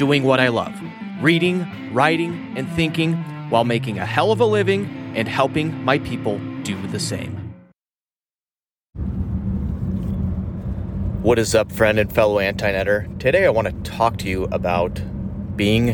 doing 0.00 0.22
what 0.22 0.40
I 0.40 0.48
love 0.48 0.72
reading, 1.20 1.92
writing, 1.92 2.54
and 2.56 2.66
thinking 2.70 3.12
while 3.50 3.64
making 3.64 3.98
a 3.98 4.06
hell 4.06 4.32
of 4.32 4.40
a 4.40 4.46
living 4.46 5.12
and 5.14 5.28
helping 5.28 5.84
my 5.84 5.98
people 5.98 6.38
do 6.62 6.86
the 6.86 6.98
same. 6.98 7.36
What 11.20 11.38
is 11.38 11.54
up, 11.54 11.70
friend 11.70 11.98
and 11.98 12.10
fellow 12.10 12.40
Antinetter? 12.40 13.18
Today 13.18 13.44
I 13.44 13.50
want 13.50 13.66
to 13.68 13.90
talk 13.90 14.16
to 14.20 14.26
you 14.26 14.44
about 14.44 15.02
being 15.54 15.90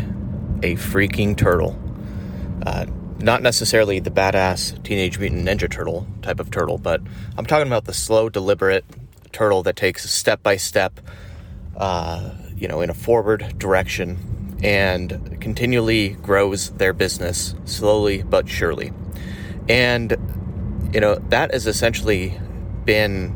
a 0.62 0.76
freaking 0.76 1.36
turtle. 1.36 1.76
Uh, 2.64 2.86
not 3.18 3.42
necessarily 3.42 3.98
the 3.98 4.12
badass 4.12 4.80
Teenage 4.84 5.18
Mutant 5.18 5.48
Ninja 5.48 5.68
Turtle 5.68 6.06
type 6.22 6.38
of 6.38 6.52
turtle, 6.52 6.78
but 6.78 7.00
I'm 7.36 7.44
talking 7.44 7.66
about 7.66 7.86
the 7.86 7.92
slow, 7.92 8.28
deliberate 8.28 8.84
turtle 9.32 9.64
that 9.64 9.74
takes 9.74 10.08
step 10.08 10.44
by 10.44 10.56
step 10.58 11.00
uh, 11.76 12.30
you 12.56 12.68
know, 12.68 12.80
in 12.80 12.90
a 12.90 12.94
forward 12.94 13.58
direction 13.58 14.56
and 14.62 15.38
continually 15.40 16.10
grows 16.10 16.70
their 16.70 16.92
business 16.92 17.54
slowly 17.64 18.22
but 18.22 18.48
surely. 18.48 18.92
And, 19.68 20.16
you 20.92 21.00
know, 21.00 21.16
that 21.28 21.52
has 21.52 21.66
essentially 21.66 22.38
been 22.84 23.34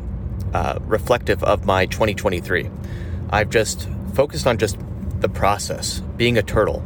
uh, 0.53 0.79
reflective 0.81 1.43
of 1.43 1.65
my 1.65 1.85
2023. 1.85 2.69
I've 3.29 3.49
just 3.49 3.87
focused 4.13 4.47
on 4.47 4.57
just 4.57 4.77
the 5.19 5.29
process, 5.29 5.99
being 6.17 6.37
a 6.37 6.41
turtle. 6.41 6.83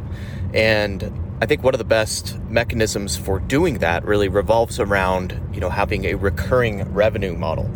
And 0.52 1.38
I 1.40 1.46
think 1.46 1.62
one 1.62 1.74
of 1.74 1.78
the 1.78 1.84
best 1.84 2.38
mechanisms 2.48 3.16
for 3.16 3.40
doing 3.40 3.78
that 3.78 4.04
really 4.04 4.28
revolves 4.28 4.78
around, 4.78 5.40
you 5.52 5.60
know, 5.60 5.70
having 5.70 6.04
a 6.04 6.14
recurring 6.14 6.92
revenue 6.92 7.34
model. 7.34 7.70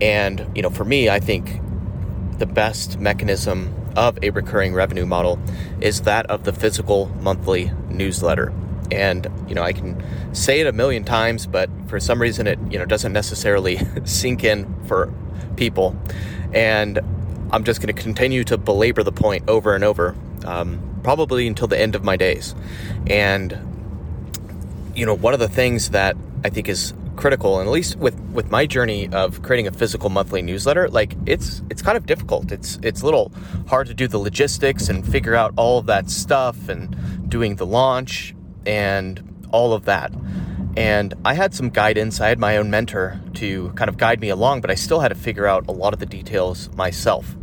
And, 0.00 0.46
you 0.54 0.62
know, 0.62 0.70
for 0.70 0.84
me, 0.84 1.08
I 1.08 1.20
think 1.20 1.60
the 2.38 2.46
best 2.46 2.98
mechanism 2.98 3.74
of 3.96 4.18
a 4.22 4.30
recurring 4.30 4.74
revenue 4.74 5.06
model 5.06 5.38
is 5.80 6.02
that 6.02 6.26
of 6.26 6.44
the 6.44 6.52
physical 6.52 7.06
monthly 7.20 7.70
newsletter. 7.88 8.52
And 8.90 9.28
you 9.48 9.54
know, 9.54 9.62
I 9.62 9.72
can 9.72 10.02
say 10.34 10.60
it 10.60 10.66
a 10.66 10.72
million 10.72 11.04
times, 11.04 11.46
but 11.46 11.70
for 11.86 11.98
some 12.00 12.20
reason 12.20 12.46
it 12.46 12.58
you 12.70 12.78
know 12.78 12.84
doesn't 12.84 13.12
necessarily 13.12 13.80
sink 14.04 14.44
in 14.44 14.72
for 14.86 15.12
people. 15.56 15.96
And 16.52 17.00
I'm 17.50 17.64
just 17.64 17.80
going 17.80 17.94
to 17.94 18.00
continue 18.02 18.44
to 18.44 18.58
belabor 18.58 19.02
the 19.02 19.12
point 19.12 19.48
over 19.48 19.74
and 19.74 19.84
over, 19.84 20.14
um, 20.44 21.00
probably 21.02 21.46
until 21.46 21.68
the 21.68 21.78
end 21.78 21.94
of 21.94 22.04
my 22.04 22.16
days. 22.16 22.54
And 23.06 23.58
you 24.94 25.06
know, 25.06 25.14
one 25.14 25.34
of 25.34 25.40
the 25.40 25.48
things 25.48 25.90
that 25.90 26.16
I 26.44 26.50
think 26.50 26.68
is 26.68 26.94
critical 27.16 27.58
and 27.58 27.68
at 27.68 27.72
least 27.72 27.96
with 27.96 28.18
with 28.32 28.50
my 28.50 28.66
journey 28.66 29.08
of 29.12 29.42
creating 29.42 29.66
a 29.66 29.72
physical 29.72 30.10
monthly 30.10 30.42
newsletter 30.42 30.88
like 30.88 31.16
it's 31.26 31.62
it's 31.70 31.82
kind 31.82 31.96
of 31.96 32.06
difficult. 32.06 32.52
It's 32.52 32.78
it's 32.82 33.02
a 33.02 33.04
little 33.04 33.32
hard 33.68 33.86
to 33.88 33.94
do 33.94 34.08
the 34.08 34.18
logistics 34.18 34.88
and 34.88 35.06
figure 35.06 35.34
out 35.34 35.52
all 35.56 35.78
of 35.78 35.86
that 35.86 36.10
stuff 36.10 36.68
and 36.68 37.28
doing 37.28 37.56
the 37.56 37.66
launch 37.66 38.34
and 38.66 39.46
all 39.50 39.72
of 39.72 39.84
that. 39.84 40.12
And 40.76 41.14
i 41.24 41.34
had 41.34 41.54
some 41.54 41.70
guidance. 41.70 42.20
I 42.20 42.28
had 42.28 42.38
my 42.38 42.56
own 42.56 42.70
mentor 42.70 43.20
to 43.34 43.70
kind 43.70 43.88
of 43.88 43.96
guide 43.96 44.20
me 44.20 44.28
along 44.28 44.60
but 44.60 44.70
i 44.70 44.74
still 44.74 45.00
had 45.00 45.08
to 45.08 45.14
figure 45.14 45.46
out 45.46 45.68
a 45.68 45.72
lot 45.72 45.92
of 45.92 46.00
the 46.00 46.06
details 46.06 46.70
myself. 46.74 47.36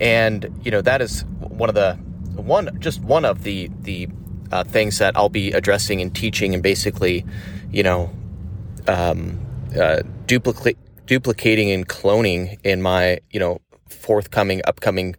And 0.00 0.60
you 0.62 0.70
know 0.70 0.82
that 0.82 1.00
is 1.00 1.24
one 1.38 1.68
of 1.68 1.74
the 1.74 1.94
one 2.36 2.78
just 2.80 3.00
one 3.00 3.24
of 3.24 3.44
the 3.44 3.70
the 3.82 4.08
uh, 4.52 4.64
things 4.64 4.98
that 4.98 5.16
I'll 5.16 5.28
be 5.28 5.52
addressing 5.52 6.00
and 6.00 6.14
teaching 6.14 6.54
and 6.54 6.62
basically, 6.62 7.24
you 7.72 7.82
know, 7.82 8.10
um, 8.86 9.40
uh, 9.78 10.02
duplicate, 10.26 10.78
duplicating 11.06 11.70
and 11.70 11.88
cloning 11.88 12.58
in 12.64 12.82
my, 12.82 13.18
you 13.30 13.40
know, 13.40 13.60
forthcoming, 13.88 14.62
upcoming 14.66 15.16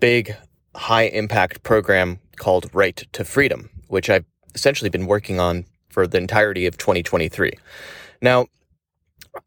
big 0.00 0.36
high 0.74 1.04
impact 1.04 1.62
program 1.62 2.18
called 2.36 2.68
Write 2.72 3.06
to 3.12 3.24
Freedom, 3.24 3.70
which 3.88 4.10
I've 4.10 4.24
essentially 4.54 4.90
been 4.90 5.06
working 5.06 5.40
on 5.40 5.64
for 5.88 6.06
the 6.06 6.18
entirety 6.18 6.66
of 6.66 6.76
2023. 6.76 7.52
Now, 8.20 8.46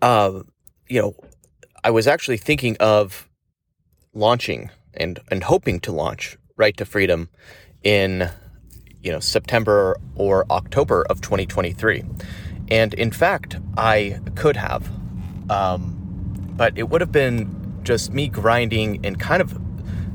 uh, 0.01 0.41
you 0.87 1.01
know, 1.01 1.15
I 1.83 1.91
was 1.91 2.07
actually 2.07 2.37
thinking 2.37 2.77
of 2.79 3.29
launching 4.13 4.69
and, 4.93 5.19
and 5.29 5.43
hoping 5.43 5.79
to 5.81 5.91
launch 5.91 6.37
Write 6.55 6.77
to 6.77 6.85
Freedom 6.85 7.29
in, 7.83 8.29
you 9.01 9.11
know, 9.11 9.19
September 9.19 9.97
or 10.15 10.45
October 10.49 11.05
of 11.09 11.21
2023. 11.21 12.03
And 12.69 12.93
in 12.93 13.11
fact, 13.11 13.57
I 13.77 14.19
could 14.35 14.57
have. 14.57 14.89
Um, 15.49 15.93
but 16.55 16.77
it 16.77 16.89
would 16.89 17.01
have 17.01 17.11
been 17.11 17.81
just 17.83 18.11
me 18.11 18.27
grinding 18.27 19.03
in 19.03 19.15
kind 19.15 19.41
of 19.41 19.57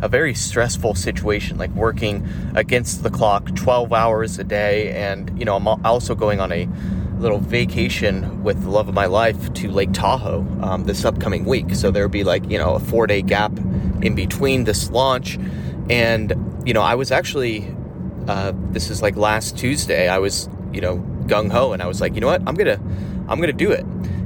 a 0.03 0.09
very 0.09 0.35
stressful 0.35 0.95
situation, 0.95 1.57
like 1.57 1.71
working 1.71 2.29
against 2.55 3.03
the 3.03 3.11
clock 3.11 3.55
12 3.55 3.93
hours 3.93 4.39
a 4.39 4.45
day. 4.45 4.91
And, 4.91 5.39
you 5.39 5.45
know, 5.45 5.57
I'm 5.57 5.67
also 5.67 6.15
going 6.15 6.41
on 6.41 6.53
a 6.53 6.69
little 7.19 7.39
vacation 7.39 8.43
with 8.43 8.63
the 8.63 8.69
love 8.69 8.89
of 8.89 8.95
my 8.95 9.07
life 9.07 9.53
to 9.55 9.71
Lake 9.71 9.93
Tahoe 9.93 10.45
um, 10.61 10.85
this 10.85 11.05
upcoming 11.05 11.45
week. 11.45 11.75
So 11.77 11.93
there 11.93 12.03
would 12.03 12.13
be 12.13 12.25
like, 12.25 12.51
you 12.51 12.59
know, 12.59 12.75
a 12.75 12.81
four 12.81 13.07
day 13.07 13.23
gap 13.23 13.57
in 14.03 14.15
between 14.17 14.65
this 14.65 14.91
launch. 14.91 15.39
And, 15.89 16.35
you 16.67 16.75
know, 16.75 16.83
I 16.83 16.97
was 16.97 17.13
actually, 17.13 17.73
uh, 18.27 18.53
this 18.71 18.91
is 18.91 19.03
like 19.03 19.17
last 19.17 19.57
Tuesday, 19.57 20.09
I 20.09 20.19
was, 20.19 20.49
you 20.73 20.81
know, 20.81 20.97
gung 21.27 21.51
ho, 21.51 21.73
and 21.73 21.83
I 21.83 21.87
was 21.87 22.01
like, 22.01 22.15
you 22.15 22.21
know 22.21 22.27
what, 22.27 22.43
I'm 22.47 22.55
gonna, 22.55 22.81
I'm 23.29 23.41
gonna 23.41 23.53
do 23.53 23.71
it. 23.71 23.85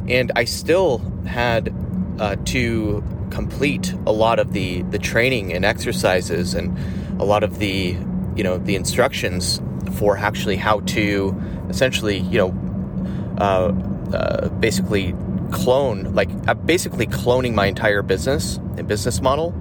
And 0.08 0.32
I 0.36 0.44
still 0.44 0.98
had 1.26 1.74
uh, 2.18 2.36
to 2.46 3.02
complete 3.30 3.92
a 4.06 4.12
lot 4.12 4.38
of 4.38 4.52
the 4.52 4.82
the 4.82 4.98
training 4.98 5.52
and 5.52 5.64
exercises 5.64 6.54
and 6.54 6.76
a 7.20 7.24
lot 7.24 7.42
of 7.42 7.58
the 7.58 7.96
you 8.36 8.44
know 8.44 8.58
the 8.58 8.76
instructions 8.76 9.60
for 9.92 10.16
actually 10.16 10.56
how 10.56 10.80
to 10.80 11.34
essentially 11.68 12.18
you 12.18 12.38
know 12.38 13.36
uh, 13.38 13.72
uh, 14.14 14.48
basically 14.60 15.14
clone 15.50 16.14
like 16.14 16.30
uh, 16.46 16.54
basically 16.54 17.06
cloning 17.06 17.54
my 17.54 17.66
entire 17.66 18.02
business 18.02 18.56
and 18.76 18.86
business 18.86 19.20
model 19.20 19.54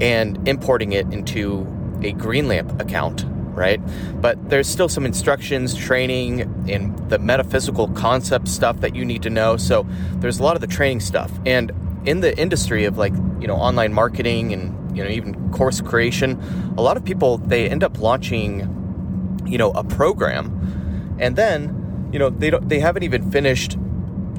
and 0.00 0.46
importing 0.48 0.92
it 0.92 1.10
into 1.12 1.62
a 2.02 2.12
Greenlamp 2.12 2.80
account 2.80 3.24
right? 3.54 3.80
But 4.20 4.50
there's 4.50 4.68
still 4.68 4.88
some 4.88 5.06
instructions, 5.06 5.74
training, 5.74 6.42
and 6.68 6.96
the 7.08 7.18
metaphysical 7.18 7.88
concept 7.88 8.48
stuff 8.48 8.80
that 8.80 8.94
you 8.94 9.04
need 9.04 9.22
to 9.22 9.30
know. 9.30 9.56
So 9.56 9.86
there's 10.16 10.38
a 10.38 10.42
lot 10.42 10.56
of 10.56 10.60
the 10.60 10.66
training 10.66 11.00
stuff. 11.00 11.30
And 11.46 11.72
in 12.04 12.20
the 12.20 12.36
industry 12.38 12.84
of 12.84 12.98
like, 12.98 13.14
you 13.40 13.46
know, 13.46 13.56
online 13.56 13.92
marketing 13.92 14.52
and, 14.52 14.96
you 14.96 15.02
know, 15.02 15.10
even 15.10 15.50
course 15.50 15.80
creation, 15.80 16.40
a 16.76 16.82
lot 16.82 16.96
of 16.96 17.04
people, 17.04 17.38
they 17.38 17.68
end 17.68 17.82
up 17.82 17.98
launching, 17.98 19.40
you 19.46 19.58
know, 19.58 19.70
a 19.72 19.84
program 19.84 21.16
and 21.18 21.36
then, 21.36 22.10
you 22.12 22.18
know, 22.18 22.30
they 22.30 22.50
don't, 22.50 22.68
they 22.68 22.80
haven't 22.80 23.02
even 23.02 23.30
finished 23.30 23.76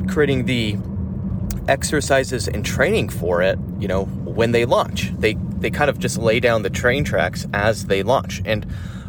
creating 0.08 0.46
the 0.46 0.78
exercises 1.68 2.48
and 2.48 2.66
training 2.66 3.10
for 3.10 3.42
it, 3.42 3.58
you 3.80 3.88
know, 3.88 4.06
when 4.06 4.52
they 4.52 4.66
launch. 4.66 5.12
They, 5.18 5.34
they 5.34 5.70
kind 5.72 5.90
of 5.90 5.98
just 6.00 6.18
lay 6.18 6.40
down 6.40 6.62
the 6.62 6.70
train 6.70 7.04
tracks 7.04 7.48
as 7.54 7.86
they 7.86 8.04
launch. 8.04 8.42
And 8.46 8.66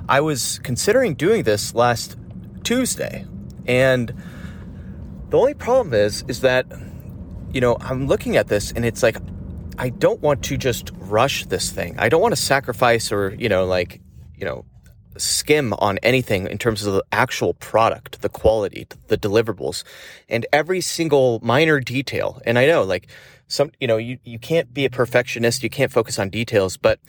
I 0.08 0.20
was 0.20 0.61
considering 0.61 1.14
doing 1.14 1.43
this 1.43 1.75
last 1.75 2.17
Tuesday, 2.62 3.26
and 3.67 4.14
the 5.31 5.38
only 5.38 5.55
problem 5.55 5.94
is 5.94 6.25
is 6.29 6.41
that 6.43 6.67
you 7.53 7.61
know 7.61 7.76
I'm 7.81 8.06
looking 8.06 8.37
at 8.37 8.49
this 8.49 8.73
and 8.73 8.85
it's 8.85 9.03
like 9.03 9.17
I 9.79 9.91
don't 9.91 10.20
want 10.20 10.44
to 10.44 10.56
just 10.56 10.93
rush 10.99 11.47
this 11.47 11.70
thing. 11.70 11.97
I 11.99 12.08
don't 12.08 12.23
want 12.23 12.32
to 12.32 12.41
sacrifice 12.41 13.11
or 13.11 13.35
you 13.35 13.49
know 13.49 13.67
like 13.67 14.00
you 14.37 14.44
know 14.44 14.64
skim 15.19 15.73
on 15.75 15.99
anything 16.03 16.47
in 16.47 16.59
terms 16.59 16.85
of 16.85 16.93
the 16.94 17.05
actual 17.11 17.55
product, 17.55 18.20
the 18.20 18.29
quality, 18.29 18.87
the 19.09 19.17
deliverables, 19.17 19.82
and 20.29 20.47
every 20.52 20.81
single 20.81 21.41
minor 21.43 21.81
detail. 21.81 22.41
And 22.44 22.59
I 22.59 22.67
know 22.67 22.85
like 22.85 23.09
some 23.49 23.73
you 23.81 23.88
know 23.88 23.97
you 23.97 24.19
you 24.25 24.38
can't 24.38 24.73
be 24.73 24.85
a 24.85 24.91
perfectionist, 24.91 25.62
you 25.62 25.70
can't 25.70 25.91
focus 25.91 26.19
on 26.19 26.31
details, 26.31 26.76
but 26.76 27.00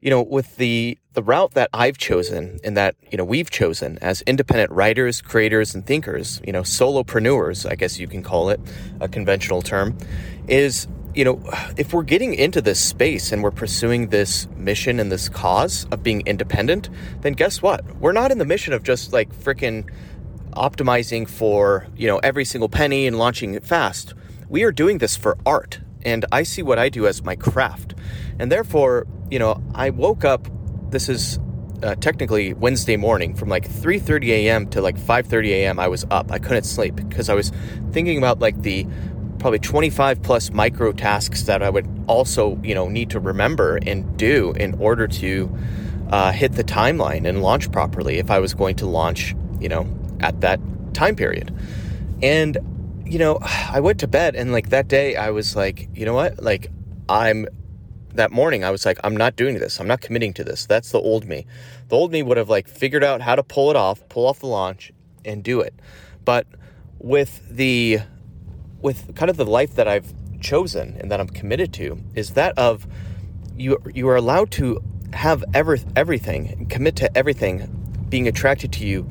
you 0.00 0.10
know, 0.10 0.22
with 0.22 0.56
the 0.56 0.98
the 1.14 1.22
route 1.22 1.54
that 1.54 1.68
I've 1.72 1.98
chosen 1.98 2.60
and 2.62 2.76
that 2.76 2.94
you 3.10 3.18
know 3.18 3.24
we've 3.24 3.50
chosen 3.50 3.98
as 3.98 4.22
independent 4.22 4.70
writers, 4.70 5.20
creators, 5.20 5.74
and 5.74 5.84
thinkers, 5.86 6.40
you 6.46 6.52
know, 6.52 6.62
solopreneurs, 6.62 7.68
I 7.70 7.74
guess 7.74 7.98
you 7.98 8.06
can 8.06 8.22
call 8.22 8.50
it 8.50 8.60
a 9.00 9.08
conventional 9.08 9.62
term, 9.62 9.98
is 10.46 10.86
you 11.14 11.24
know, 11.24 11.40
if 11.76 11.92
we're 11.92 12.04
getting 12.04 12.34
into 12.34 12.60
this 12.60 12.78
space 12.78 13.32
and 13.32 13.42
we're 13.42 13.50
pursuing 13.50 14.08
this 14.08 14.46
mission 14.56 15.00
and 15.00 15.10
this 15.10 15.28
cause 15.28 15.84
of 15.90 16.02
being 16.02 16.22
independent, 16.26 16.88
then 17.22 17.32
guess 17.32 17.60
what? 17.60 17.84
We're 17.96 18.12
not 18.12 18.30
in 18.30 18.38
the 18.38 18.44
mission 18.44 18.72
of 18.72 18.84
just 18.84 19.12
like 19.12 19.34
freaking 19.34 19.90
optimizing 20.52 21.28
for, 21.28 21.88
you 21.96 22.06
know, 22.06 22.18
every 22.18 22.44
single 22.44 22.68
penny 22.68 23.06
and 23.06 23.18
launching 23.18 23.54
it 23.54 23.64
fast. 23.64 24.14
We 24.48 24.62
are 24.62 24.70
doing 24.70 24.98
this 24.98 25.16
for 25.16 25.36
art. 25.44 25.80
And 26.02 26.24
I 26.30 26.44
see 26.44 26.62
what 26.62 26.78
I 26.78 26.88
do 26.88 27.06
as 27.06 27.24
my 27.24 27.34
craft. 27.34 27.94
And 28.38 28.52
therefore, 28.52 29.06
you 29.30 29.38
know, 29.38 29.62
I 29.74 29.90
woke 29.90 30.24
up, 30.24 30.48
this 30.90 31.08
is 31.08 31.38
uh, 31.82 31.94
technically 31.96 32.54
Wednesday 32.54 32.96
morning 32.96 33.34
from 33.34 33.48
like 33.48 33.68
3:30 33.68 34.28
a.m. 34.30 34.68
to 34.70 34.80
like 34.80 34.96
5:30 34.96 35.48
a.m. 35.48 35.78
I 35.78 35.88
was 35.88 36.04
up. 36.10 36.32
I 36.32 36.38
couldn't 36.38 36.64
sleep 36.64 36.96
because 36.96 37.28
I 37.28 37.34
was 37.34 37.52
thinking 37.92 38.18
about 38.18 38.40
like 38.40 38.62
the 38.62 38.86
probably 39.38 39.60
25 39.60 40.22
plus 40.22 40.50
micro 40.50 40.92
tasks 40.92 41.44
that 41.44 41.62
I 41.62 41.70
would 41.70 41.86
also, 42.08 42.58
you 42.62 42.74
know, 42.74 42.88
need 42.88 43.10
to 43.10 43.20
remember 43.20 43.78
and 43.86 44.16
do 44.16 44.52
in 44.52 44.74
order 44.80 45.06
to 45.06 45.56
uh, 46.10 46.32
hit 46.32 46.52
the 46.52 46.64
timeline 46.64 47.28
and 47.28 47.42
launch 47.42 47.70
properly 47.70 48.18
if 48.18 48.30
I 48.30 48.40
was 48.40 48.54
going 48.54 48.76
to 48.76 48.86
launch, 48.86 49.36
you 49.60 49.68
know, 49.68 49.86
at 50.20 50.40
that 50.40 50.58
time 50.92 51.14
period. 51.14 51.54
And, 52.20 52.58
you 53.04 53.18
know, 53.18 53.38
I 53.42 53.80
went 53.80 54.00
to 54.00 54.08
bed 54.08 54.34
and 54.34 54.52
like 54.52 54.70
that 54.70 54.88
day 54.88 55.14
I 55.14 55.30
was 55.30 55.54
like, 55.54 55.88
you 55.94 56.04
know 56.04 56.14
what? 56.14 56.42
Like, 56.42 56.70
I'm 57.08 57.46
that 58.14 58.30
morning 58.32 58.64
I 58.64 58.70
was 58.70 58.86
like, 58.86 58.98
I'm 59.04 59.16
not 59.16 59.36
doing 59.36 59.58
this. 59.58 59.80
I'm 59.80 59.86
not 59.86 60.00
committing 60.00 60.32
to 60.34 60.44
this. 60.44 60.66
That's 60.66 60.92
the 60.92 60.98
old 60.98 61.26
me. 61.26 61.46
The 61.88 61.96
old 61.96 62.12
me 62.12 62.22
would 62.22 62.36
have 62.36 62.48
like 62.48 62.68
figured 62.68 63.04
out 63.04 63.20
how 63.20 63.36
to 63.36 63.42
pull 63.42 63.70
it 63.70 63.76
off, 63.76 64.08
pull 64.08 64.26
off 64.26 64.40
the 64.40 64.46
launch 64.46 64.92
and 65.24 65.42
do 65.42 65.60
it. 65.60 65.74
But 66.24 66.46
with 66.98 67.46
the 67.48 68.00
with 68.80 69.14
kind 69.14 69.30
of 69.30 69.36
the 69.36 69.44
life 69.44 69.74
that 69.74 69.88
I've 69.88 70.12
chosen 70.40 70.96
and 71.00 71.10
that 71.10 71.20
I'm 71.20 71.28
committed 71.28 71.72
to 71.74 72.00
is 72.14 72.30
that 72.30 72.56
of 72.56 72.86
you 73.56 73.78
you 73.94 74.08
are 74.08 74.16
allowed 74.16 74.50
to 74.52 74.80
have 75.12 75.42
ever 75.54 75.78
everything, 75.96 76.66
commit 76.68 76.96
to 76.96 77.16
everything 77.16 78.06
being 78.08 78.28
attracted 78.28 78.72
to 78.74 78.86
you 78.86 79.10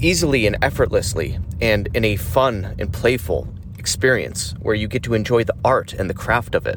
easily 0.00 0.46
and 0.46 0.56
effortlessly 0.62 1.38
and 1.60 1.88
in 1.94 2.04
a 2.04 2.16
fun 2.16 2.74
and 2.78 2.92
playful 2.92 3.48
experience 3.86 4.52
where 4.58 4.74
you 4.74 4.88
get 4.88 5.04
to 5.04 5.14
enjoy 5.14 5.44
the 5.44 5.54
art 5.64 5.92
and 5.92 6.10
the 6.10 6.14
craft 6.24 6.56
of 6.56 6.66
it. 6.66 6.76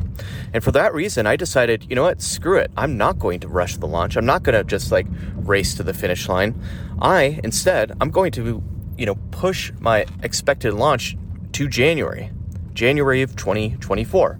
And 0.53 0.63
for 0.63 0.71
that 0.73 0.94
reason, 0.94 1.25
I 1.25 1.35
decided, 1.35 1.88
you 1.89 1.95
know 1.95 2.03
what, 2.03 2.21
screw 2.21 2.57
it. 2.59 2.69
I'm 2.77 2.97
not 2.97 3.17
going 3.17 3.39
to 3.39 3.47
rush 3.47 3.77
the 3.77 3.88
launch. 3.88 4.15
I'm 4.15 4.27
not 4.27 4.44
going 4.44 4.56
to 4.56 4.63
just 4.63 4.91
like 4.91 5.07
race 5.33 5.73
to 5.77 5.81
the 5.81 5.95
finish 5.95 6.29
line. 6.29 6.53
I 7.01 7.39
instead, 7.44 7.97
I'm 8.00 8.11
going 8.11 8.31
to, 8.33 8.61
you 8.95 9.07
know, 9.07 9.15
push 9.31 9.71
my 9.79 10.06
expected 10.21 10.75
launch 10.75 11.17
to 11.53 11.67
January, 11.67 12.29
January 12.75 13.23
of 13.23 13.35
2024. 13.35 14.38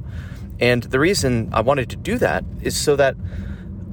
And 0.60 0.84
the 0.84 1.00
reason 1.00 1.50
I 1.52 1.62
wanted 1.62 1.90
to 1.90 1.96
do 1.96 2.20
that 2.20 2.46
is 2.62 2.78
so 2.78 2.96
that 2.98 3.16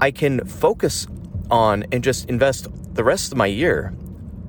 I 0.02 0.10
can 0.10 0.44
focus 0.44 1.06
on 1.50 1.86
and 1.92 2.04
just 2.04 2.28
invest 2.28 2.68
the 2.92 3.04
rest 3.04 3.32
of 3.32 3.38
my 3.38 3.46
year 3.46 3.94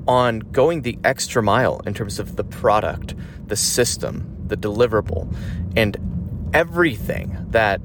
on 0.08 0.40
going 0.40 0.82
the 0.82 0.98
extra 1.04 1.44
mile 1.44 1.82
in 1.86 1.94
terms 1.94 2.20
of 2.20 2.36
the 2.36 2.44
product, 2.44 3.16
the 3.48 3.56
system, 3.56 4.36
the 4.48 4.58
deliverable, 4.58 5.34
and 5.76 5.98
everything 6.54 7.46
that 7.50 7.82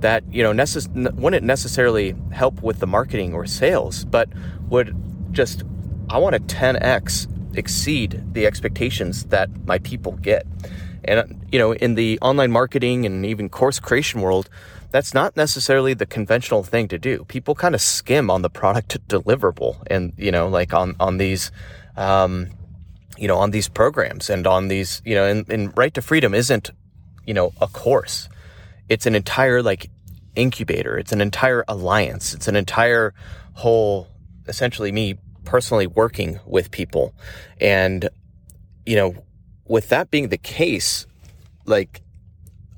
that 0.00 0.22
you 0.30 0.42
know 0.42 0.52
necess- 0.52 1.14
wouldn't 1.14 1.44
necessarily 1.44 2.14
help 2.32 2.62
with 2.62 2.78
the 2.80 2.86
marketing 2.86 3.34
or 3.34 3.46
sales, 3.46 4.04
but 4.04 4.28
would 4.68 4.94
just 5.32 5.62
I 6.10 6.18
want 6.18 6.34
to 6.34 6.56
10x 6.56 7.26
exceed 7.56 8.22
the 8.32 8.46
expectations 8.46 9.24
that 9.24 9.50
my 9.66 9.78
people 9.78 10.12
get. 10.12 10.46
And, 11.04 11.40
you 11.50 11.58
know, 11.58 11.72
in 11.72 11.94
the 11.94 12.18
online 12.20 12.50
marketing 12.50 13.06
and 13.06 13.24
even 13.26 13.48
course 13.48 13.78
creation 13.78 14.20
world, 14.20 14.48
that's 14.90 15.12
not 15.12 15.36
necessarily 15.36 15.94
the 15.94 16.06
conventional 16.06 16.62
thing 16.62 16.88
to 16.88 16.98
do. 16.98 17.24
People 17.24 17.54
kind 17.54 17.74
of 17.74 17.80
skim 17.80 18.30
on 18.30 18.42
the 18.42 18.50
product 18.50 18.96
deliverable 19.08 19.82
and, 19.88 20.12
you 20.16 20.30
know, 20.30 20.48
like 20.48 20.72
on, 20.72 20.96
on 20.98 21.18
these, 21.18 21.50
um, 21.96 22.48
you 23.16 23.28
know, 23.28 23.36
on 23.36 23.50
these 23.50 23.68
programs 23.68 24.30
and 24.30 24.46
on 24.46 24.68
these, 24.68 25.02
you 25.04 25.14
know, 25.14 25.24
and, 25.24 25.48
and 25.50 25.76
Write 25.76 25.94
to 25.94 26.02
Freedom 26.02 26.34
isn't, 26.34 26.70
you 27.26 27.34
know, 27.34 27.52
a 27.60 27.66
course. 27.66 28.28
It's 28.88 29.06
an 29.06 29.14
entire 29.14 29.62
like 29.62 29.90
incubator. 30.36 30.96
It's 30.96 31.12
an 31.12 31.20
entire 31.20 31.64
alliance. 31.68 32.32
It's 32.32 32.48
an 32.48 32.56
entire 32.56 33.12
whole, 33.54 34.08
essentially 34.46 34.92
me 34.92 35.18
personally 35.44 35.86
working 35.86 36.40
with 36.46 36.70
people. 36.70 37.14
And, 37.60 38.08
you 38.86 38.96
know, 38.96 39.14
with 39.66 39.88
that 39.90 40.10
being 40.10 40.28
the 40.28 40.38
case, 40.38 41.06
like, 41.66 42.00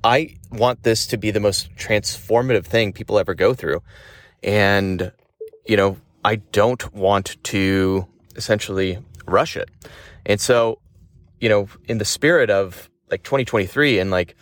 I 0.02 0.36
want 0.50 0.82
this 0.82 1.06
to 1.08 1.16
be 1.16 1.30
the 1.30 1.40
most 1.40 1.74
transformative 1.76 2.64
thing 2.64 2.92
people 2.92 3.18
ever 3.18 3.34
go 3.34 3.54
through. 3.54 3.82
And, 4.42 5.12
you 5.66 5.76
know, 5.76 5.96
I 6.24 6.36
don't 6.36 6.92
want 6.94 7.36
to 7.44 8.06
essentially 8.36 8.98
rush 9.26 9.56
it. 9.56 9.70
And 10.26 10.40
so, 10.40 10.80
you 11.40 11.48
know, 11.48 11.68
in 11.86 11.98
the 11.98 12.04
spirit 12.04 12.50
of 12.50 12.88
like 13.10 13.22
2023 13.22 13.98
and 13.98 14.10
like 14.10 14.36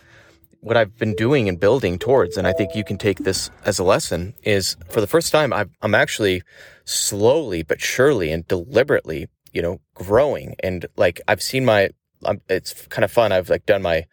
what 0.61 0.77
I've 0.77 0.97
been 0.97 1.15
doing 1.15 1.47
and 1.47 1.59
building 1.59 1.97
towards, 1.97 2.37
and 2.37 2.45
I 2.45 2.53
think 2.53 2.75
you 2.75 2.83
can 2.83 2.97
take 2.97 3.19
this 3.19 3.49
as 3.65 3.79
a 3.79 3.83
lesson, 3.83 4.35
is 4.43 4.75
for 4.89 4.99
the 4.99 5.07
first 5.07 5.31
time, 5.31 5.53
i 5.53 5.65
am 5.81 5.95
actually 5.95 6.43
slowly 6.85 7.63
but 7.63 7.81
surely 7.81 8.31
and 8.31 8.47
deliberately, 8.47 9.27
you 9.53 9.61
know, 9.61 9.79
growing. 9.93 10.55
And 10.61 10.85
like 10.97 11.21
I've 11.27 11.41
seen 11.41 11.63
my, 11.63 11.89
I'm, 12.25 12.41
it's 12.49 12.87
kind 12.87 13.05
of 13.05 13.11
fun. 13.11 13.31
I've 13.31 13.49
like 13.49 13.65
done 13.65 13.81
my, 13.81 14.05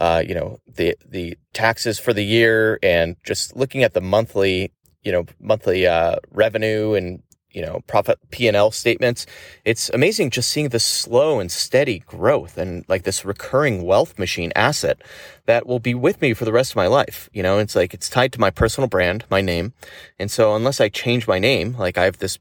uh, 0.00 0.24
you 0.26 0.34
know, 0.34 0.58
the 0.66 0.96
the 1.06 1.36
taxes 1.52 1.98
for 1.98 2.12
the 2.12 2.24
year 2.24 2.78
and 2.82 3.16
just 3.22 3.54
looking 3.54 3.84
at 3.84 3.92
the 3.92 4.00
monthly, 4.00 4.72
you 5.02 5.12
know, 5.12 5.26
monthly 5.38 5.86
uh, 5.86 6.16
revenue 6.32 6.94
and 6.94 7.22
you 7.52 7.60
know 7.60 7.80
profit 7.88 8.16
p&l 8.30 8.70
statements 8.70 9.26
it's 9.64 9.90
amazing 9.90 10.30
just 10.30 10.48
seeing 10.48 10.68
the 10.68 10.78
slow 10.78 11.40
and 11.40 11.50
steady 11.50 11.98
growth 11.98 12.56
and 12.56 12.84
like 12.88 13.02
this 13.02 13.24
recurring 13.24 13.82
wealth 13.82 14.18
machine 14.20 14.52
asset 14.54 15.02
that 15.46 15.66
will 15.66 15.80
be 15.80 15.92
with 15.92 16.20
me 16.20 16.32
for 16.32 16.44
the 16.44 16.52
rest 16.52 16.70
of 16.70 16.76
my 16.76 16.86
life. 16.86 17.28
You 17.32 17.42
know 17.42 17.58
it's 17.58 17.74
like 17.74 17.92
it's 17.92 18.08
tied 18.08 18.32
to 18.34 18.40
my 18.40 18.50
personal 18.50 18.86
brand 18.88 19.24
my 19.30 19.40
name. 19.40 19.72
And 20.18 20.30
so 20.30 20.54
unless 20.54 20.80
i 20.80 20.88
change 20.88 21.26
my 21.26 21.40
name 21.40 21.76
like 21.76 21.98
i 21.98 22.04
have 22.04 22.18
this 22.18 22.38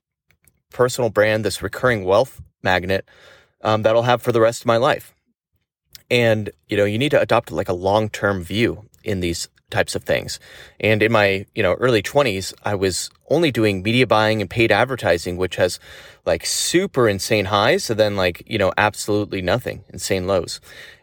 personal 0.71 1.09
brand 1.09 1.44
this 1.44 1.63
recurring 1.63 2.06
wealth 2.06 2.39
magnet 2.61 3.03
um, 3.63 3.81
that 3.81 3.95
i'll 3.95 4.03
have 4.03 4.21
for 4.21 4.31
the 4.31 4.41
rest 4.41 4.61
of 4.61 4.67
my 4.67 4.77
life 4.77 5.15
and 6.09 6.50
you 6.67 6.77
know 6.77 6.85
you 6.85 6.97
need 6.97 7.11
to 7.11 7.21
adopt 7.21 7.51
like 7.51 7.69
a 7.69 7.73
long-term 7.73 8.44
view 8.44 8.85
in 9.03 9.19
these 9.19 9.47
types 9.69 9.95
of 9.95 10.03
things. 10.03 10.39
And 10.79 11.01
in 11.03 11.11
my, 11.11 11.45
you 11.53 11.63
know, 11.63 11.73
early 11.73 12.01
20s, 12.01 12.53
I 12.63 12.75
was 12.75 13.09
only 13.30 13.51
doing 13.51 13.83
media 13.83 14.07
buying 14.07 14.42
and 14.42 14.49
paid 14.49 14.71
advertising, 14.71 15.37
which 15.37 15.56
has 15.57 15.80
like 16.25 16.45
super 16.45 17.07
insane 17.07 17.45
highs 17.45 17.89
and 17.89 17.99
then 17.99 18.16
like, 18.16 18.44
you 18.47 18.57
know, 18.57 18.73
absolutely 18.78 19.42
nothing, 19.42 19.83
insane 19.89 20.28
lows. 20.28 20.59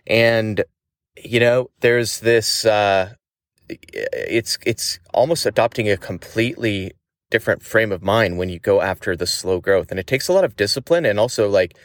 And, 0.07 0.65
you 1.17 1.41
know, 1.41 1.71
there's 1.81 2.21
this, 2.21 2.65
uh, 2.65 3.15
it's, 3.69 4.59
it's 4.65 4.99
almost 5.15 5.47
adopting 5.47 5.89
a 5.89 5.97
completely 5.97 6.93
different 7.31 7.63
frame 7.63 7.91
of 7.91 8.03
mind 8.03 8.39
when 8.39 8.49
you 8.49 8.59
go 8.59 8.81
after 8.81 9.17
the 9.17 9.27
slow 9.27 9.61
growth. 9.61 9.91
And 9.91 9.99
it 9.99 10.07
takes 10.07 10.29
a 10.29 10.33
lot 10.33 10.45
of 10.45 10.57
discipline 10.57 11.05
and 11.05 11.19
also 11.19 11.49
like, 11.49 11.77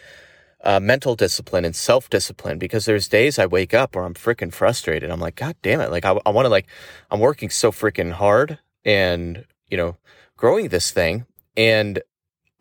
uh, 0.63 0.79
mental 0.79 1.15
discipline 1.15 1.65
and 1.65 1.75
self 1.75 2.09
discipline 2.09 2.57
because 2.57 2.85
there's 2.85 3.07
days 3.07 3.39
I 3.39 3.45
wake 3.45 3.73
up 3.73 3.95
where 3.95 4.05
I'm 4.05 4.13
freaking 4.13 4.53
frustrated. 4.53 5.09
I'm 5.09 5.19
like, 5.19 5.35
God 5.35 5.55
damn 5.61 5.81
it. 5.81 5.91
Like, 5.91 6.05
I, 6.05 6.19
I 6.25 6.29
want 6.29 6.45
to, 6.45 6.49
like, 6.49 6.67
I'm 7.09 7.19
working 7.19 7.49
so 7.49 7.71
freaking 7.71 8.11
hard 8.11 8.59
and, 8.85 9.45
you 9.67 9.77
know, 9.77 9.97
growing 10.37 10.69
this 10.69 10.91
thing. 10.91 11.25
And 11.57 12.01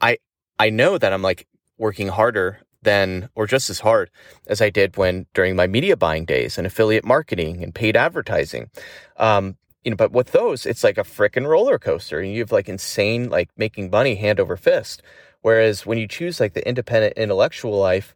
I, 0.00 0.18
I 0.58 0.70
know 0.70 0.98
that 0.98 1.12
I'm 1.12 1.22
like 1.22 1.46
working 1.78 2.08
harder 2.08 2.60
than, 2.82 3.28
or 3.34 3.46
just 3.46 3.70
as 3.70 3.80
hard 3.80 4.10
as 4.46 4.60
I 4.60 4.70
did 4.70 4.96
when 4.96 5.26
during 5.34 5.54
my 5.56 5.66
media 5.66 5.96
buying 5.96 6.24
days 6.24 6.56
and 6.58 6.66
affiliate 6.66 7.04
marketing 7.04 7.62
and 7.62 7.74
paid 7.74 7.96
advertising. 7.96 8.70
Um, 9.16 9.56
you 9.84 9.90
know, 9.90 9.96
but 9.96 10.12
with 10.12 10.32
those, 10.32 10.66
it's 10.66 10.84
like 10.84 10.98
a 10.98 11.02
freaking 11.02 11.46
roller 11.46 11.78
coaster 11.78 12.20
and 12.20 12.32
you 12.32 12.40
have 12.40 12.52
like 12.52 12.68
insane, 12.68 13.30
like 13.30 13.50
making 13.56 13.90
money 13.90 14.14
hand 14.14 14.38
over 14.40 14.56
fist. 14.56 15.02
Whereas 15.42 15.86
when 15.86 15.98
you 15.98 16.06
choose 16.06 16.40
like 16.40 16.54
the 16.54 16.66
independent 16.66 17.16
intellectual 17.16 17.78
life 17.78 18.14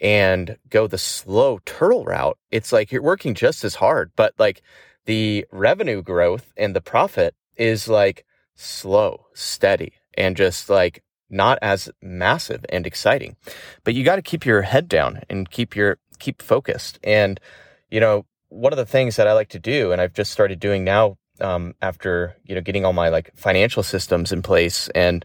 and 0.00 0.56
go 0.70 0.86
the 0.86 0.98
slow 0.98 1.60
turtle 1.64 2.04
route, 2.04 2.38
it's 2.50 2.72
like 2.72 2.90
you're 2.90 3.02
working 3.02 3.34
just 3.34 3.64
as 3.64 3.76
hard, 3.76 4.10
but 4.16 4.34
like 4.38 4.62
the 5.06 5.46
revenue 5.52 6.02
growth 6.02 6.52
and 6.56 6.74
the 6.74 6.80
profit 6.80 7.34
is 7.56 7.88
like 7.88 8.24
slow, 8.54 9.26
steady, 9.34 9.92
and 10.16 10.36
just 10.36 10.68
like 10.68 11.02
not 11.30 11.58
as 11.62 11.90
massive 12.02 12.64
and 12.68 12.86
exciting. 12.86 13.36
But 13.82 13.94
you 13.94 14.04
got 14.04 14.16
to 14.16 14.22
keep 14.22 14.44
your 14.44 14.62
head 14.62 14.88
down 14.88 15.22
and 15.28 15.50
keep 15.50 15.76
your 15.76 15.98
keep 16.18 16.42
focused. 16.42 16.98
And 17.02 17.40
you 17.90 18.00
know, 18.00 18.26
one 18.48 18.72
of 18.72 18.76
the 18.76 18.86
things 18.86 19.16
that 19.16 19.28
I 19.28 19.32
like 19.32 19.48
to 19.50 19.58
do, 19.58 19.92
and 19.92 20.00
I've 20.00 20.12
just 20.12 20.32
started 20.32 20.60
doing 20.60 20.84
now 20.84 21.18
um, 21.44 21.74
after 21.82 22.36
you 22.44 22.54
know 22.54 22.60
getting 22.60 22.84
all 22.84 22.92
my 22.92 23.08
like 23.10 23.30
financial 23.36 23.82
systems 23.82 24.32
in 24.32 24.42
place 24.42 24.88
and 24.94 25.24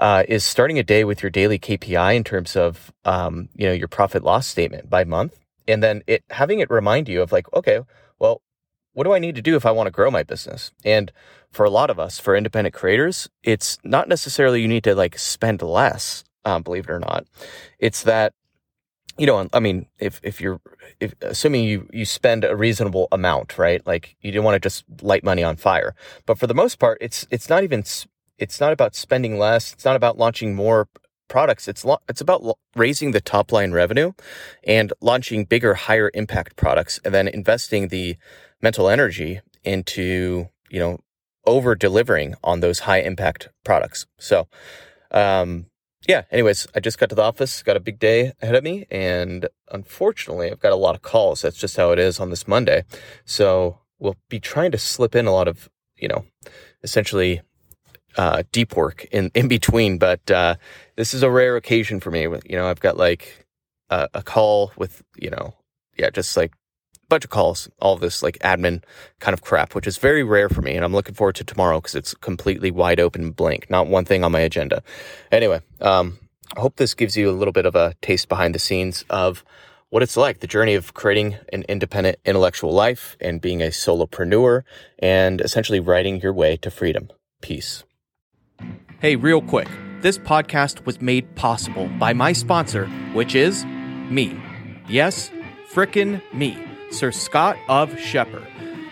uh, 0.00 0.24
is 0.28 0.44
starting 0.44 0.78
a 0.78 0.82
day 0.82 1.04
with 1.04 1.22
your 1.22 1.30
daily 1.30 1.58
KPI 1.58 2.14
in 2.14 2.24
terms 2.24 2.56
of 2.56 2.92
um, 3.04 3.48
you 3.56 3.66
know 3.66 3.72
your 3.72 3.88
profit 3.88 4.22
loss 4.22 4.46
statement 4.46 4.90
by 4.90 5.04
month, 5.04 5.38
and 5.66 5.82
then 5.82 6.02
it 6.06 6.22
having 6.30 6.60
it 6.60 6.70
remind 6.70 7.08
you 7.08 7.22
of 7.22 7.32
like, 7.32 7.52
okay, 7.54 7.80
well, 8.18 8.42
what 8.92 9.04
do 9.04 9.12
I 9.12 9.18
need 9.18 9.34
to 9.36 9.42
do 9.42 9.56
if 9.56 9.66
I 9.66 9.70
want 9.70 9.86
to 9.86 9.90
grow 9.90 10.10
my 10.10 10.22
business? 10.22 10.70
And 10.84 11.10
for 11.50 11.64
a 11.64 11.70
lot 11.70 11.90
of 11.90 11.98
us, 11.98 12.18
for 12.18 12.36
independent 12.36 12.74
creators, 12.74 13.28
it's 13.42 13.78
not 13.84 14.08
necessarily 14.08 14.60
you 14.60 14.68
need 14.68 14.84
to 14.84 14.94
like 14.94 15.18
spend 15.18 15.62
less, 15.62 16.24
um, 16.44 16.62
believe 16.62 16.84
it 16.84 16.92
or 16.92 17.00
not. 17.00 17.24
It's 17.78 18.02
that 18.02 18.34
you 19.18 19.26
know, 19.26 19.48
I 19.52 19.60
mean, 19.60 19.86
if 19.98 20.20
if 20.22 20.40
you're 20.40 20.60
if, 21.00 21.14
assuming 21.20 21.64
you 21.64 21.88
you 21.92 22.04
spend 22.04 22.44
a 22.44 22.56
reasonable 22.56 23.08
amount, 23.12 23.58
right? 23.58 23.86
Like 23.86 24.16
you 24.20 24.32
don't 24.32 24.44
want 24.44 24.56
to 24.56 24.60
just 24.60 24.84
light 25.02 25.24
money 25.24 25.42
on 25.44 25.56
fire. 25.56 25.94
But 26.26 26.38
for 26.38 26.46
the 26.46 26.54
most 26.54 26.78
part, 26.78 26.98
it's 27.00 27.26
it's 27.30 27.48
not 27.48 27.62
even 27.62 27.84
it's 28.38 28.60
not 28.60 28.72
about 28.72 28.94
spending 28.94 29.38
less. 29.38 29.72
It's 29.72 29.84
not 29.84 29.96
about 29.96 30.18
launching 30.18 30.54
more 30.54 30.88
products. 31.28 31.68
It's 31.68 31.84
lo- 31.84 32.00
it's 32.08 32.20
about 32.20 32.42
lo- 32.42 32.58
raising 32.74 33.12
the 33.12 33.20
top 33.20 33.52
line 33.52 33.72
revenue 33.72 34.12
and 34.64 34.92
launching 35.00 35.44
bigger, 35.44 35.74
higher 35.74 36.10
impact 36.14 36.56
products, 36.56 37.00
and 37.04 37.14
then 37.14 37.28
investing 37.28 37.88
the 37.88 38.16
mental 38.60 38.88
energy 38.88 39.40
into 39.62 40.48
you 40.70 40.80
know 40.80 40.98
over 41.46 41.74
delivering 41.74 42.34
on 42.42 42.60
those 42.60 42.80
high 42.80 43.00
impact 43.00 43.48
products. 43.64 44.06
So, 44.18 44.48
um, 45.10 45.66
yeah, 46.06 46.22
anyways, 46.30 46.66
I 46.74 46.80
just 46.80 46.98
got 46.98 47.08
to 47.08 47.14
the 47.14 47.22
office, 47.22 47.62
got 47.62 47.76
a 47.76 47.80
big 47.80 47.98
day 47.98 48.32
ahead 48.42 48.54
of 48.54 48.64
me, 48.64 48.86
and 48.90 49.48
unfortunately, 49.70 50.50
I've 50.50 50.60
got 50.60 50.72
a 50.72 50.76
lot 50.76 50.94
of 50.94 51.02
calls. 51.02 51.42
That's 51.42 51.56
just 51.56 51.76
how 51.76 51.90
it 51.92 51.98
is 51.98 52.20
on 52.20 52.30
this 52.30 52.46
Monday. 52.46 52.84
So, 53.24 53.78
we'll 53.98 54.16
be 54.28 54.40
trying 54.40 54.70
to 54.72 54.78
slip 54.78 55.14
in 55.14 55.26
a 55.26 55.32
lot 55.32 55.48
of, 55.48 55.68
you 55.96 56.08
know, 56.08 56.24
essentially 56.82 57.40
uh, 58.16 58.42
deep 58.52 58.76
work 58.76 59.06
in, 59.06 59.30
in 59.34 59.48
between. 59.48 59.98
But 59.98 60.30
uh, 60.30 60.56
this 60.96 61.14
is 61.14 61.22
a 61.22 61.30
rare 61.30 61.56
occasion 61.56 62.00
for 62.00 62.10
me. 62.10 62.22
You 62.22 62.56
know, 62.56 62.68
I've 62.68 62.80
got 62.80 62.96
like 62.96 63.46
a, 63.90 64.08
a 64.14 64.22
call 64.22 64.72
with, 64.76 65.02
you 65.16 65.30
know, 65.30 65.54
yeah, 65.96 66.10
just 66.10 66.36
like 66.36 66.52
bunch 67.08 67.24
of 67.24 67.30
calls, 67.30 67.68
all 67.80 67.96
this 67.96 68.22
like 68.22 68.38
admin 68.38 68.82
kind 69.20 69.32
of 69.34 69.42
crap, 69.42 69.74
which 69.74 69.86
is 69.86 69.96
very 69.98 70.22
rare 70.22 70.48
for 70.48 70.62
me. 70.62 70.74
And 70.74 70.84
I'm 70.84 70.92
looking 70.92 71.14
forward 71.14 71.36
to 71.36 71.44
tomorrow 71.44 71.80
because 71.80 71.94
it's 71.94 72.14
completely 72.14 72.70
wide 72.70 73.00
open 73.00 73.30
blank, 73.30 73.68
not 73.70 73.86
one 73.86 74.04
thing 74.04 74.24
on 74.24 74.32
my 74.32 74.40
agenda. 74.40 74.82
Anyway, 75.30 75.60
um, 75.80 76.18
I 76.56 76.60
hope 76.60 76.76
this 76.76 76.94
gives 76.94 77.16
you 77.16 77.30
a 77.30 77.32
little 77.32 77.52
bit 77.52 77.66
of 77.66 77.74
a 77.74 77.94
taste 78.02 78.28
behind 78.28 78.54
the 78.54 78.58
scenes 78.58 79.04
of 79.10 79.44
what 79.90 80.02
it's 80.02 80.16
like 80.16 80.40
the 80.40 80.46
journey 80.46 80.74
of 80.74 80.92
creating 80.94 81.36
an 81.52 81.62
independent 81.68 82.18
intellectual 82.24 82.72
life 82.72 83.16
and 83.20 83.40
being 83.40 83.62
a 83.62 83.66
solopreneur 83.66 84.62
and 84.98 85.40
essentially 85.40 85.80
writing 85.80 86.20
your 86.20 86.32
way 86.32 86.56
to 86.56 86.70
freedom. 86.70 87.08
Peace. 87.40 87.84
Hey, 89.00 89.16
real 89.16 89.40
quick. 89.40 89.68
This 90.00 90.18
podcast 90.18 90.84
was 90.84 91.00
made 91.00 91.34
possible 91.34 91.88
by 91.98 92.12
my 92.12 92.32
sponsor, 92.32 92.86
which 93.14 93.34
is 93.34 93.64
me. 94.10 94.38
Yes, 94.88 95.30
frickin' 95.72 96.20
me. 96.34 96.58
Sir 96.94 97.10
Scott 97.10 97.58
of 97.68 97.90
Scheper. 97.94 98.46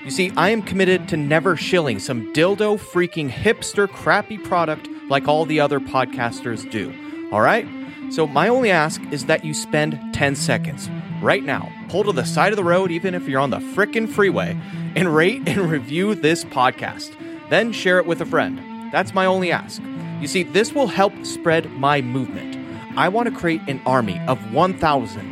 You 0.04 0.10
see, 0.10 0.32
I 0.36 0.50
am 0.50 0.62
committed 0.62 1.08
to 1.08 1.16
never 1.16 1.56
shilling 1.56 2.00
some 2.00 2.32
dildo 2.32 2.76
freaking 2.78 3.30
hipster 3.30 3.88
crappy 3.88 4.36
product 4.36 4.88
like 5.08 5.28
all 5.28 5.44
the 5.44 5.60
other 5.60 5.78
podcasters 5.78 6.68
do. 6.68 6.92
All 7.30 7.40
right? 7.40 7.66
So, 8.10 8.26
my 8.26 8.48
only 8.48 8.70
ask 8.70 9.00
is 9.12 9.26
that 9.26 9.44
you 9.44 9.54
spend 9.54 9.98
10 10.12 10.34
seconds 10.34 10.90
right 11.22 11.44
now, 11.44 11.72
pull 11.88 12.02
to 12.04 12.12
the 12.12 12.24
side 12.24 12.52
of 12.52 12.56
the 12.56 12.64
road, 12.64 12.90
even 12.90 13.14
if 13.14 13.28
you're 13.28 13.40
on 13.40 13.50
the 13.50 13.58
frickin' 13.58 14.08
freeway, 14.08 14.58
and 14.96 15.14
rate 15.14 15.48
and 15.48 15.58
review 15.70 16.16
this 16.16 16.44
podcast. 16.44 17.14
Then 17.48 17.72
share 17.72 17.98
it 17.98 18.06
with 18.06 18.20
a 18.20 18.26
friend. 18.26 18.92
That's 18.92 19.14
my 19.14 19.24
only 19.24 19.52
ask. 19.52 19.80
You 20.20 20.26
see, 20.26 20.42
this 20.42 20.72
will 20.72 20.88
help 20.88 21.24
spread 21.24 21.70
my 21.72 22.02
movement. 22.02 22.58
I 22.96 23.08
want 23.08 23.28
to 23.28 23.34
create 23.34 23.62
an 23.68 23.80
army 23.86 24.20
of 24.26 24.52
1,000 24.52 25.31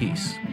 Peace. 0.00 0.49